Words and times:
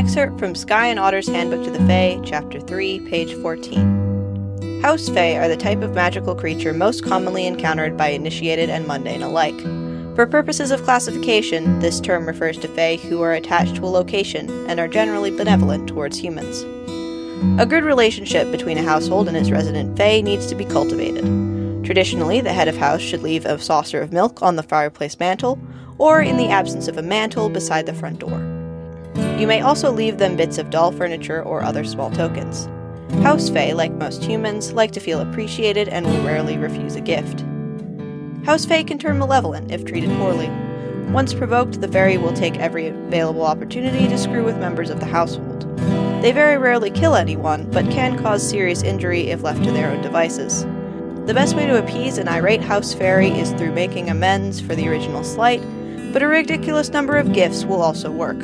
excerpt 0.00 0.38
from 0.38 0.54
Sky 0.54 0.86
and 0.86 0.98
Otter's 0.98 1.28
Handbook 1.28 1.62
to 1.62 1.70
the 1.70 1.86
Fae, 1.86 2.18
Chapter 2.24 2.58
3, 2.58 3.00
page 3.00 3.34
14. 3.34 4.80
House 4.80 5.10
Fae 5.10 5.36
are 5.36 5.46
the 5.46 5.58
type 5.58 5.82
of 5.82 5.94
magical 5.94 6.34
creature 6.34 6.72
most 6.72 7.04
commonly 7.04 7.46
encountered 7.46 7.98
by 7.98 8.08
initiated 8.08 8.70
and 8.70 8.86
mundane 8.86 9.20
alike. 9.20 9.60
For 10.16 10.26
purposes 10.26 10.70
of 10.70 10.82
classification, 10.84 11.80
this 11.80 12.00
term 12.00 12.24
refers 12.24 12.56
to 12.60 12.68
Fae 12.68 12.96
who 12.96 13.20
are 13.20 13.34
attached 13.34 13.76
to 13.76 13.84
a 13.84 13.92
location 13.92 14.48
and 14.70 14.80
are 14.80 14.88
generally 14.88 15.30
benevolent 15.30 15.86
towards 15.86 16.16
humans. 16.16 16.62
A 17.60 17.66
good 17.66 17.84
relationship 17.84 18.50
between 18.50 18.78
a 18.78 18.82
household 18.82 19.28
and 19.28 19.36
its 19.36 19.50
resident 19.50 19.98
Fae 19.98 20.22
needs 20.22 20.46
to 20.46 20.54
be 20.54 20.64
cultivated. 20.64 21.24
Traditionally, 21.84 22.40
the 22.40 22.54
head 22.54 22.68
of 22.68 22.76
house 22.78 23.02
should 23.02 23.20
leave 23.20 23.44
a 23.44 23.58
saucer 23.58 24.00
of 24.00 24.14
milk 24.14 24.40
on 24.40 24.56
the 24.56 24.62
fireplace 24.62 25.20
mantel, 25.20 25.60
or 25.98 26.22
in 26.22 26.38
the 26.38 26.48
absence 26.48 26.88
of 26.88 26.96
a 26.96 27.02
mantel, 27.02 27.50
beside 27.50 27.84
the 27.84 27.92
front 27.92 28.18
door. 28.18 28.59
You 29.14 29.46
may 29.46 29.60
also 29.60 29.90
leave 29.90 30.18
them 30.18 30.36
bits 30.36 30.58
of 30.58 30.70
doll 30.70 30.92
furniture 30.92 31.42
or 31.42 31.62
other 31.62 31.84
small 31.84 32.10
tokens. 32.10 32.68
House 33.22 33.48
Fae, 33.48 33.72
like 33.72 33.92
most 33.92 34.22
humans, 34.22 34.72
like 34.72 34.92
to 34.92 35.00
feel 35.00 35.20
appreciated 35.20 35.88
and 35.88 36.06
will 36.06 36.22
rarely 36.22 36.56
refuse 36.56 36.94
a 36.94 37.00
gift. 37.00 37.44
House 38.44 38.64
Fae 38.64 38.82
can 38.82 38.98
turn 38.98 39.18
malevolent 39.18 39.70
if 39.70 39.84
treated 39.84 40.10
poorly. 40.18 40.48
Once 41.10 41.34
provoked, 41.34 41.80
the 41.80 41.88
fairy 41.88 42.16
will 42.16 42.32
take 42.32 42.56
every 42.58 42.86
available 42.86 43.44
opportunity 43.44 44.06
to 44.06 44.16
screw 44.16 44.44
with 44.44 44.56
members 44.58 44.90
of 44.90 45.00
the 45.00 45.06
household. 45.06 45.66
They 46.22 46.32
very 46.32 46.56
rarely 46.56 46.90
kill 46.90 47.16
anyone, 47.16 47.68
but 47.70 47.90
can 47.90 48.18
cause 48.18 48.48
serious 48.48 48.82
injury 48.82 49.28
if 49.28 49.42
left 49.42 49.64
to 49.64 49.72
their 49.72 49.90
own 49.90 50.02
devices. 50.02 50.64
The 51.26 51.34
best 51.34 51.56
way 51.56 51.66
to 51.66 51.82
appease 51.82 52.18
an 52.18 52.28
irate 52.28 52.62
house 52.62 52.94
fairy 52.94 53.28
is 53.28 53.50
through 53.52 53.72
making 53.72 54.08
amends 54.08 54.60
for 54.60 54.74
the 54.74 54.88
original 54.88 55.24
slight, 55.24 55.62
but 56.12 56.22
a 56.22 56.28
ridiculous 56.28 56.90
number 56.90 57.16
of 57.16 57.32
gifts 57.32 57.64
will 57.64 57.82
also 57.82 58.10
work. 58.10 58.38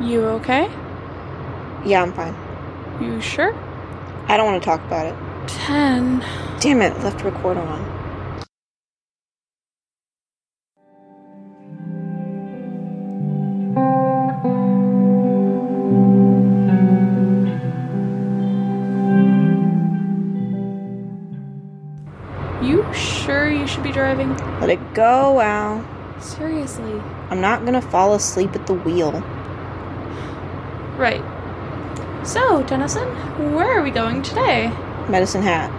You 0.00 0.24
okay? 0.40 0.64
Yeah, 1.84 2.02
I'm 2.02 2.12
fine. 2.14 2.34
You 3.02 3.20
sure? 3.20 3.54
I 4.28 4.38
don't 4.38 4.46
want 4.46 4.62
to 4.62 4.64
talk 4.64 4.80
about 4.86 5.04
it. 5.06 5.48
Ten. 5.48 6.24
Damn 6.58 6.80
it, 6.80 6.98
left 7.04 7.22
recorder 7.22 7.60
on. 7.60 8.00
You 22.64 22.86
sure 22.94 23.50
you 23.50 23.66
should 23.66 23.82
be 23.82 23.92
driving? 23.92 24.34
Let 24.60 24.70
it 24.70 24.94
go, 24.94 25.40
Al. 25.40 25.84
Seriously. 26.20 27.02
I'm 27.28 27.42
not 27.42 27.66
gonna 27.66 27.82
fall 27.82 28.14
asleep 28.14 28.54
at 28.54 28.66
the 28.66 28.74
wheel. 28.74 29.22
Right. 30.96 31.22
So, 32.26 32.62
Tennyson, 32.64 33.08
where 33.54 33.78
are 33.78 33.82
we 33.82 33.90
going 33.90 34.22
today? 34.22 34.68
Medicine 35.08 35.42
Hat. 35.42 35.70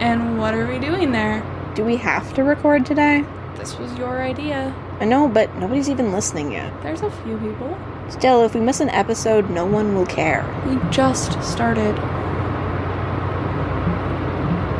And 0.00 0.38
what 0.38 0.54
are 0.54 0.66
we 0.66 0.78
doing 0.78 1.12
there? 1.12 1.42
Do 1.74 1.84
we 1.84 1.96
have 1.96 2.34
to 2.34 2.42
record 2.42 2.84
today? 2.86 3.24
This 3.56 3.78
was 3.78 3.92
your 3.96 4.22
idea. 4.22 4.74
I 5.00 5.04
know, 5.04 5.28
but 5.28 5.54
nobody's 5.56 5.90
even 5.90 6.12
listening 6.12 6.52
yet. 6.52 6.72
There's 6.82 7.02
a 7.02 7.10
few 7.10 7.36
people. 7.38 7.78
Still, 8.08 8.44
if 8.44 8.54
we 8.54 8.60
miss 8.60 8.80
an 8.80 8.88
episode, 8.90 9.50
no 9.50 9.64
one 9.64 9.94
will 9.94 10.06
care. 10.06 10.44
We 10.66 10.76
just 10.90 11.42
started. 11.42 11.94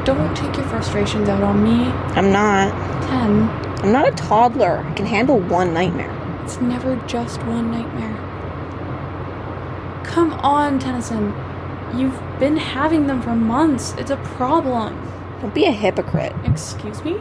Don't 0.05 0.37
take 0.37 0.57
your 0.57 0.67
frustrations 0.67 1.29
out 1.29 1.43
on 1.43 1.63
me. 1.63 1.85
I'm 2.17 2.33
not. 2.33 2.73
Ten. 3.09 3.49
I'm 3.85 3.93
not 3.93 4.09
a 4.09 4.13
toddler. 4.13 4.79
I 4.79 4.95
can 4.95 5.07
handle 5.07 5.39
one 5.39 5.73
nightmare. 5.73 6.11
It's 6.45 6.61
never 6.61 6.97
just 7.07 7.43
one 7.45 7.71
nightmare. 7.71 8.22
Come 10.13 10.35
on, 10.35 10.79
Tennyson. 10.79 11.33
You've 11.97 12.21
been 12.39 12.59
having 12.59 13.07
them 13.07 13.23
for 13.23 13.35
months. 13.35 13.95
It's 13.97 14.11
a 14.11 14.19
problem. 14.19 14.95
Don't 15.41 15.55
be 15.55 15.65
a 15.65 15.73
hypocrite. 15.73 16.35
Excuse 16.45 17.03
me? 17.03 17.19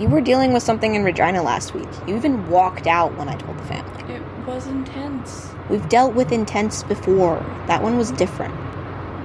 You 0.00 0.08
were 0.08 0.20
dealing 0.20 0.52
with 0.52 0.64
something 0.64 0.96
in 0.96 1.04
Regina 1.04 1.44
last 1.44 1.74
week. 1.74 1.88
You 2.08 2.16
even 2.16 2.48
walked 2.48 2.88
out 2.88 3.16
when 3.16 3.28
I 3.28 3.36
told 3.36 3.56
the 3.56 3.62
family. 3.62 4.12
It 4.12 4.20
was 4.48 4.66
intense. 4.66 5.54
We've 5.70 5.88
dealt 5.88 6.14
with 6.14 6.32
intense 6.32 6.82
before. 6.82 7.36
That 7.68 7.84
one 7.84 7.96
was 7.96 8.10
different. 8.10 8.52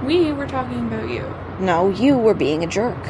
We 0.06 0.32
were 0.32 0.46
talking 0.46 0.86
about 0.86 1.10
you. 1.10 1.26
No, 1.60 1.90
you 1.90 2.16
were 2.16 2.36
being 2.36 2.64
a 2.64 2.68
jerk. 2.68 3.04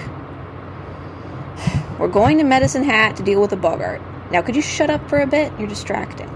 We're 2.00 2.08
going 2.08 2.38
to 2.38 2.46
Medicine 2.46 2.84
Hat 2.84 3.18
to 3.18 3.24
deal 3.24 3.42
with 3.42 3.52
a 3.52 3.58
boggart. 3.58 4.02
Now, 4.31 4.44
could 4.44 4.56
you 4.56 4.62
shut 4.62 4.90
up 4.90 5.10
for 5.10 5.20
a 5.20 5.28
bit? 5.28 5.52
You're 5.60 5.68
distracting. 5.68 6.34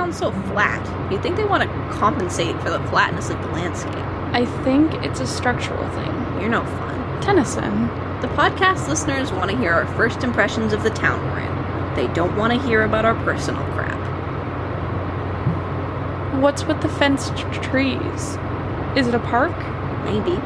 Towns 0.00 0.16
so 0.16 0.32
flat? 0.32 1.12
You'd 1.12 1.22
think 1.22 1.36
they 1.36 1.44
want 1.44 1.62
to 1.62 1.68
compensate 1.90 2.58
for 2.62 2.70
the 2.70 2.80
flatness 2.88 3.28
of 3.28 3.40
the 3.42 3.48
landscape. 3.48 3.94
I 4.32 4.46
think 4.64 4.94
it's 5.04 5.20
a 5.20 5.26
structural 5.26 5.86
thing. 5.90 6.40
You're 6.40 6.48
no 6.48 6.64
fun. 6.64 7.20
Tennyson. 7.20 7.88
The 8.22 8.28
podcast 8.28 8.88
listeners 8.88 9.30
want 9.30 9.50
to 9.50 9.56
hear 9.58 9.72
our 9.72 9.86
first 9.96 10.24
impressions 10.24 10.72
of 10.72 10.82
the 10.82 10.90
town 10.90 11.22
we're 11.30 11.40
in. 11.40 11.94
They 11.94 12.12
don't 12.14 12.34
want 12.36 12.52
to 12.54 12.66
hear 12.66 12.82
about 12.82 13.04
our 13.04 13.14
personal 13.24 13.62
crap. 13.74 13.98
What's 16.40 16.64
with 16.64 16.80
the 16.80 16.88
fenced 16.88 17.36
tr- 17.36 17.48
trees? 17.60 18.38
Is 18.96 19.06
it 19.06 19.14
a 19.14 19.18
park? 19.18 19.56
Maybe. 20.04 20.36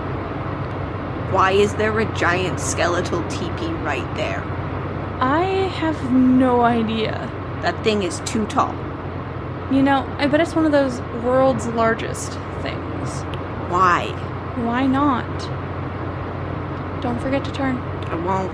Why 1.30 1.52
is 1.52 1.74
there 1.76 1.96
a 2.00 2.12
giant 2.16 2.58
skeletal 2.58 3.22
teepee 3.28 3.72
right 3.84 4.16
there? 4.16 4.42
I 5.20 5.44
have 5.76 6.10
no 6.12 6.62
idea. 6.62 7.30
That 7.62 7.84
thing 7.84 8.02
is 8.02 8.20
too 8.20 8.46
tall. 8.46 8.74
You 9.74 9.82
know, 9.82 10.06
I 10.18 10.28
bet 10.28 10.40
it's 10.40 10.54
one 10.54 10.66
of 10.66 10.70
those 10.70 11.00
world's 11.24 11.66
largest 11.66 12.30
things. 12.62 13.10
Why? 13.68 14.06
Why 14.56 14.86
not? 14.86 15.26
Don't 17.02 17.20
forget 17.20 17.44
to 17.44 17.50
turn. 17.50 17.78
I 17.78 18.14
won't. 18.14 18.52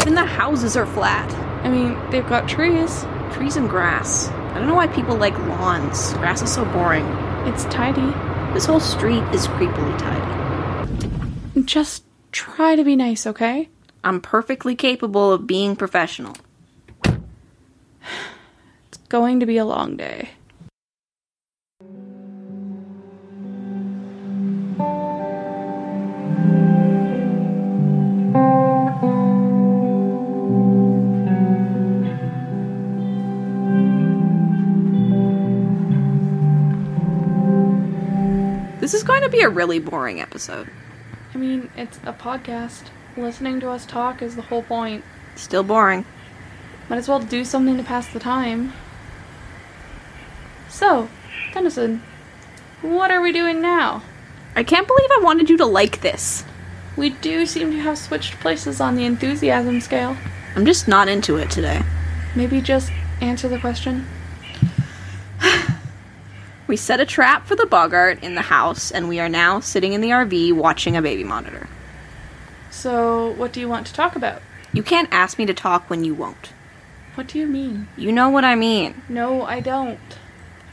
Even 0.00 0.14
the 0.14 0.24
houses 0.24 0.74
are 0.74 0.86
flat. 0.86 1.30
I 1.64 1.68
mean, 1.68 1.98
they've 2.10 2.26
got 2.26 2.48
trees. 2.48 3.04
Trees 3.34 3.56
and 3.56 3.68
grass. 3.68 4.28
I 4.28 4.54
don't 4.54 4.68
know 4.68 4.74
why 4.74 4.86
people 4.86 5.16
like 5.16 5.38
lawns. 5.40 6.14
Grass 6.14 6.40
is 6.40 6.50
so 6.50 6.64
boring. 6.64 7.04
It's 7.46 7.64
tidy. 7.66 8.10
This 8.54 8.64
whole 8.64 8.80
street 8.80 9.22
is 9.34 9.46
creepily 9.48 9.98
tidy. 9.98 11.60
Just 11.62 12.04
try 12.32 12.74
to 12.74 12.84
be 12.84 12.96
nice, 12.96 13.26
okay? 13.26 13.68
I'm 14.02 14.22
perfectly 14.22 14.74
capable 14.74 15.30
of 15.30 15.46
being 15.46 15.76
professional 15.76 16.34
going 19.08 19.40
to 19.40 19.46
be 19.46 19.56
a 19.56 19.64
long 19.64 19.96
day. 19.96 20.30
This 38.80 38.94
is 38.94 39.02
going 39.02 39.22
to 39.22 39.28
be 39.28 39.40
a 39.40 39.48
really 39.48 39.78
boring 39.78 40.20
episode. 40.20 40.70
I 41.34 41.38
mean, 41.38 41.70
it's 41.76 41.98
a 42.04 42.12
podcast. 42.12 42.84
Listening 43.16 43.60
to 43.60 43.68
us 43.68 43.84
talk 43.84 44.22
is 44.22 44.36
the 44.36 44.42
whole 44.42 44.62
point. 44.62 45.04
Still 45.34 45.62
boring. 45.62 46.06
Might 46.88 46.96
as 46.96 47.08
well 47.08 47.20
do 47.20 47.44
something 47.44 47.76
to 47.76 47.82
pass 47.82 48.10
the 48.10 48.18
time. 48.18 48.72
So, 50.68 51.08
Tennyson, 51.52 52.02
what 52.82 53.10
are 53.10 53.20
we 53.20 53.32
doing 53.32 53.60
now? 53.60 54.02
I 54.54 54.62
can't 54.62 54.86
believe 54.86 55.10
I 55.10 55.20
wanted 55.22 55.50
you 55.50 55.56
to 55.58 55.66
like 55.66 56.00
this. 56.00 56.44
We 56.96 57.10
do 57.10 57.46
seem 57.46 57.70
to 57.70 57.80
have 57.80 57.98
switched 57.98 58.40
places 58.40 58.80
on 58.80 58.96
the 58.96 59.04
enthusiasm 59.04 59.80
scale. 59.80 60.16
I'm 60.56 60.66
just 60.66 60.88
not 60.88 61.08
into 61.08 61.36
it 61.36 61.50
today. 61.50 61.82
Maybe 62.34 62.60
just 62.60 62.90
answer 63.20 63.48
the 63.48 63.58
question. 63.58 64.06
We 66.68 66.76
set 66.76 67.00
a 67.00 67.06
trap 67.06 67.46
for 67.46 67.56
the 67.56 67.64
Boggart 67.64 68.22
in 68.22 68.34
the 68.34 68.42
house, 68.42 68.90
and 68.90 69.08
we 69.08 69.18
are 69.20 69.28
now 69.28 69.58
sitting 69.58 69.94
in 69.94 70.02
the 70.02 70.10
RV 70.10 70.52
watching 70.52 70.98
a 70.98 71.02
baby 71.02 71.24
monitor. 71.24 71.66
So, 72.70 73.30
what 73.30 73.52
do 73.52 73.60
you 73.60 73.68
want 73.70 73.86
to 73.86 73.94
talk 73.94 74.16
about? 74.16 74.42
You 74.74 74.82
can't 74.82 75.08
ask 75.10 75.38
me 75.38 75.46
to 75.46 75.54
talk 75.54 75.88
when 75.88 76.04
you 76.04 76.14
won't. 76.14 76.52
What 77.14 77.26
do 77.26 77.38
you 77.38 77.46
mean? 77.46 77.88
You 77.96 78.12
know 78.12 78.28
what 78.28 78.44
I 78.44 78.54
mean. 78.54 79.00
No, 79.08 79.44
I 79.44 79.60
don't. 79.60 79.98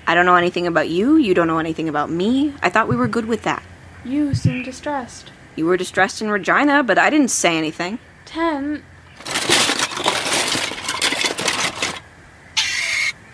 I 0.07 0.13
don't 0.13 0.25
know 0.25 0.36
anything 0.36 0.68
about 0.68 0.90
you, 0.90 1.18
you 1.18 1.34
don't 1.34 1.48
know 1.48 1.60
anything 1.60 1.90
about 1.90 2.10
me. 2.10 2.54
I 2.62 2.69
thought 2.69 2.88
we 2.88 2.96
were 2.96 3.07
good 3.07 3.25
with 3.25 3.44
that. 3.44 3.63
You 4.04 4.36
seem 4.36 4.63
distressed. 4.63 5.31
You 5.56 5.66
were 5.66 5.78
distressed 5.78 6.22
in 6.22 6.30
Regina, 6.30 6.84
but 6.84 6.98
I 6.98 7.10
didn't 7.10 7.30
say 7.30 7.57
anything. 7.57 7.98
Ten. 8.25 8.84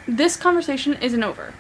This 0.08 0.38
conversation 0.38 0.94
isn't 0.96 1.24
over. 1.24 1.54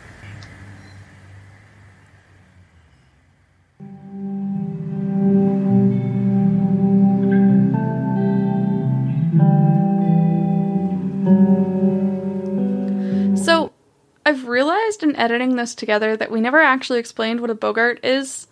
In 15.12 15.18
editing 15.18 15.58
this 15.58 15.76
together 15.76 16.16
that 16.16 16.32
we 16.32 16.40
never 16.40 16.62
actually 16.62 16.98
explained 16.98 17.42
what 17.42 17.50
a 17.50 17.54
Boggart 17.54 18.00
is, 18.02 18.48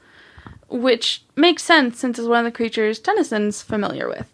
which 0.67 1.23
makes 1.37 1.63
sense 1.63 1.97
since 1.97 2.19
it's 2.19 2.27
one 2.27 2.39
of 2.39 2.43
the 2.43 2.55
creatures 2.55 2.99
Tennyson's 2.99 3.61
familiar 3.61 4.09
with. 4.09 4.29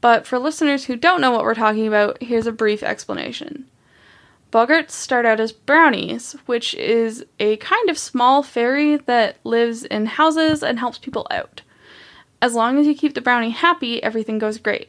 But 0.00 0.26
for 0.26 0.38
listeners 0.38 0.86
who 0.86 0.96
don't 0.96 1.20
know 1.20 1.30
what 1.30 1.42
we're 1.44 1.54
talking 1.54 1.86
about, 1.86 2.22
here's 2.22 2.46
a 2.46 2.52
brief 2.52 2.82
explanation. 2.82 3.66
Boggarts 4.50 4.92
start 4.92 5.26
out 5.26 5.40
as 5.40 5.52
brownies, 5.52 6.36
which 6.46 6.72
is 6.72 7.26
a 7.38 7.58
kind 7.58 7.90
of 7.90 7.98
small 7.98 8.42
fairy 8.42 8.96
that 8.96 9.36
lives 9.44 9.84
in 9.84 10.06
houses 10.06 10.62
and 10.62 10.78
helps 10.78 10.96
people 10.96 11.26
out. 11.30 11.60
As 12.40 12.54
long 12.54 12.78
as 12.78 12.86
you 12.86 12.94
keep 12.94 13.12
the 13.12 13.20
brownie 13.20 13.50
happy, 13.50 14.02
everything 14.02 14.38
goes 14.38 14.56
great. 14.56 14.88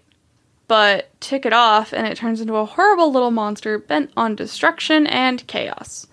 But 0.69 1.09
tick 1.19 1.45
it 1.45 1.51
off, 1.51 1.91
and 1.91 2.07
it 2.07 2.15
turns 2.15 2.39
into 2.39 2.55
a 2.55 2.63
horrible 2.63 3.11
little 3.11 3.31
monster 3.31 3.77
bent 3.77 4.11
on 4.15 4.33
destruction 4.33 5.07
and 5.07 5.45
chaos. 5.45 6.07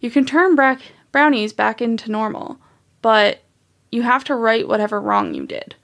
You 0.00 0.10
can 0.10 0.24
turn 0.24 0.56
brownies 1.12 1.52
back 1.52 1.82
into 1.82 2.10
normal, 2.10 2.58
but 3.02 3.42
you 3.92 4.02
have 4.02 4.24
to 4.24 4.34
right 4.34 4.66
whatever 4.66 5.00
wrong 5.00 5.34
you 5.34 5.46
did. 5.46 5.74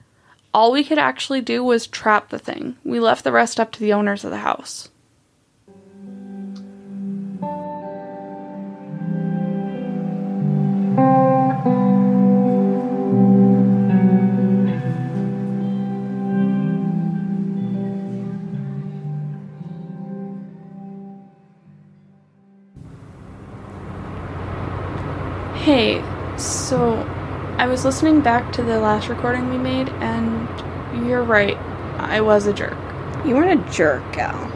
All 0.55 0.73
we 0.73 0.85
could 0.85 0.99
actually 0.99 1.43
do 1.43 1.63
was 1.63 1.87
trap 1.87 2.31
the 2.31 2.39
thing. 2.39 2.77
We 2.83 2.99
left 2.99 3.25
the 3.25 3.33
rest 3.33 3.61
up 3.61 3.73
to 3.73 3.81
the 3.81 3.93
owners 3.93 4.25
of 4.25 4.31
the 4.31 4.39
house. 4.39 4.89
So 26.37 26.95
I 27.59 27.67
was 27.67 27.85
listening 27.85 28.21
back 28.21 28.53
to 28.55 28.63
the 28.63 28.79
last 28.79 29.09
recording 29.09 29.49
we 29.49 29.59
made, 29.59 29.89
and 29.89 31.07
you're 31.07 31.23
right. 31.23 31.57
I 31.99 32.21
was 32.21 32.47
a 32.47 32.53
jerk. 32.53 32.77
You 33.25 33.35
weren't 33.35 33.67
a 33.69 33.73
jerk, 33.73 34.17
Al. 34.19 34.53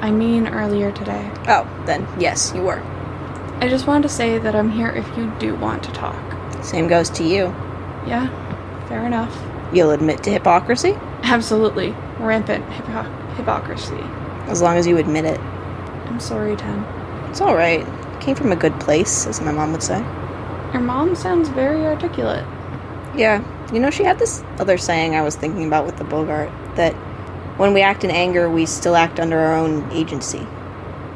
I 0.00 0.10
mean, 0.10 0.46
earlier 0.48 0.92
today. 0.92 1.30
Oh, 1.48 1.68
then 1.86 2.06
yes, 2.18 2.52
you 2.54 2.62
were. 2.62 2.80
I 3.60 3.68
just 3.68 3.86
wanted 3.86 4.02
to 4.04 4.08
say 4.08 4.38
that 4.38 4.54
I'm 4.54 4.70
here 4.70 4.90
if 4.90 5.06
you 5.16 5.32
do 5.38 5.54
want 5.56 5.82
to 5.84 5.92
talk. 5.92 6.16
Same 6.62 6.88
goes 6.88 7.10
to 7.10 7.24
you. 7.24 7.46
Yeah, 8.06 8.28
fair 8.88 9.04
enough. 9.06 9.36
You'll 9.72 9.90
admit 9.90 10.22
to 10.24 10.30
hypocrisy? 10.30 10.94
Absolutely. 11.22 11.90
Rampant 12.18 12.64
hypo- 12.66 13.34
hypocrisy. 13.34 13.98
As 14.46 14.62
long 14.62 14.76
as 14.76 14.86
you 14.86 14.98
admit 14.98 15.24
it. 15.24 15.40
I'm 15.40 16.20
sorry, 16.20 16.54
Ten. 16.56 16.84
It's 17.30 17.40
alright. 17.40 17.84
Came 18.20 18.36
from 18.36 18.52
a 18.52 18.56
good 18.56 18.78
place, 18.80 19.26
as 19.26 19.40
my 19.40 19.50
mom 19.52 19.72
would 19.72 19.82
say. 19.82 20.04
Your 20.76 20.84
mom 20.84 21.16
sounds 21.16 21.48
very 21.48 21.86
articulate. 21.86 22.44
Yeah, 23.16 23.42
you 23.72 23.80
know, 23.80 23.88
she 23.88 24.04
had 24.04 24.18
this 24.18 24.44
other 24.58 24.76
saying 24.76 25.14
I 25.14 25.22
was 25.22 25.34
thinking 25.34 25.66
about 25.66 25.86
with 25.86 25.96
the 25.96 26.04
Boggart 26.04 26.50
that 26.76 26.92
when 27.56 27.72
we 27.72 27.80
act 27.80 28.04
in 28.04 28.10
anger, 28.10 28.50
we 28.50 28.66
still 28.66 28.94
act 28.94 29.18
under 29.18 29.38
our 29.38 29.56
own 29.56 29.90
agency. 29.90 30.46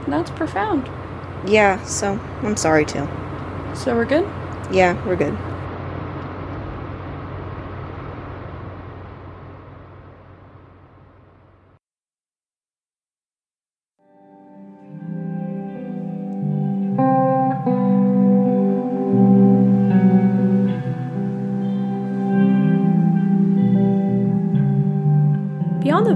That's 0.08 0.30
profound. 0.30 0.88
Yeah, 1.46 1.84
so 1.84 2.18
I'm 2.42 2.56
sorry 2.56 2.86
too. 2.86 3.06
So 3.74 3.94
we're 3.94 4.06
good? 4.06 4.24
Yeah, 4.72 4.94
we're 5.04 5.14
good. 5.14 5.36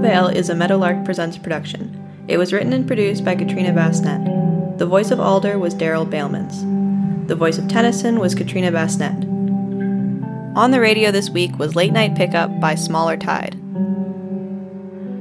Veil 0.05 0.27
is 0.27 0.49
a 0.49 0.55
Meadowlark 0.55 1.03
Presents 1.03 1.35
production. 1.35 1.99
It 2.27 2.37
was 2.37 2.53
written 2.53 2.73
and 2.73 2.85
produced 2.85 3.25
by 3.25 3.33
Katrina 3.33 3.73
Basnett. 3.73 4.77
The 4.77 4.85
voice 4.85 5.09
of 5.09 5.19
Alder 5.19 5.57
was 5.57 5.73
Darhyl 5.73 6.07
Balemans. 6.07 7.27
The 7.27 7.33
voice 7.33 7.57
of 7.57 7.67
Tennyson 7.67 8.19
was 8.19 8.35
Katrina 8.35 8.71
Basnett. 8.71 9.23
On 10.55 10.69
the 10.69 10.79
radio 10.79 11.09
this 11.09 11.31
week 11.31 11.57
was 11.57 11.75
Late 11.75 11.91
Night 11.91 12.15
Pickup 12.15 12.59
by 12.59 12.75
smallertide. 12.75 13.57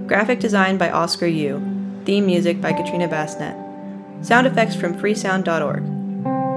Graphic 0.07 0.39
design 0.39 0.77
by 0.77 0.91
Oscar 0.91 1.29
Yu. 1.29 1.63
Theme 2.05 2.27
music 2.27 2.61
by 2.61 2.75
Katrina 2.75 3.09
Basnett. 3.09 3.57
Sound 4.23 4.47
effects 4.47 4.77
from 4.77 4.93
freesound.org. 4.93 5.83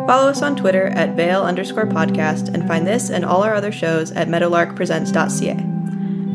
Follow 0.06 0.30
us 0.30 0.42
on 0.42 0.58
Twitter 0.58 0.88
at 0.88 1.16
Veil 1.16 1.44
underscore 1.44 1.88
podcast 1.88 2.54
and 2.54 2.68
find 2.68 2.86
this 2.86 3.10
and 3.10 3.24
all 3.24 3.44
our 3.44 3.56
other 3.56 3.72
shows 3.72 4.12
at 4.12 4.28
meadowlarkpresents.ca. 4.28 5.52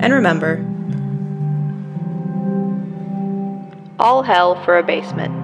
And 0.01 0.13
remember, 0.15 0.72
all 4.03 4.25
hell 4.25 4.57
for 4.65 4.79
a 4.79 4.83
basement. 4.83 5.42